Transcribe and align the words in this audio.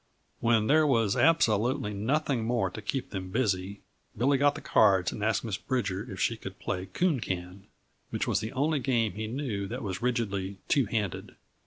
When 0.39 0.65
there 0.65 0.87
was 0.87 1.15
absolutely 1.15 1.93
nothing 1.93 2.43
more 2.43 2.71
to 2.71 2.81
keep 2.81 3.11
them 3.11 3.29
busy, 3.29 3.81
Billy 4.17 4.39
got 4.39 4.55
the 4.55 4.59
cards 4.61 5.11
and 5.11 5.23
asked 5.23 5.43
Miss 5.43 5.57
Bridger 5.57 6.11
if 6.11 6.19
she 6.19 6.37
could 6.37 6.57
play 6.57 6.87
coon 6.87 7.19
can 7.19 7.67
which 8.09 8.25
was 8.25 8.39
the 8.39 8.51
only 8.53 8.79
game 8.79 9.11
he 9.11 9.27
knew 9.27 9.67
that 9.67 9.83
was 9.83 10.01
rigidly 10.01 10.57
"two 10.67 10.87
handed." 10.87 11.35